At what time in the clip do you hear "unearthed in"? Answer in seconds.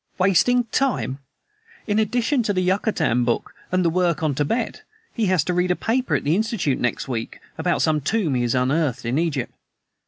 8.55-9.19